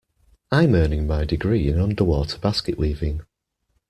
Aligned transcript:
I'm 0.51 0.73
earning 0.73 1.05
my 1.05 1.25
degree 1.25 1.67
in 1.69 1.79
underwater 1.79 2.39
basket 2.39 2.75
weaving. 2.75 3.21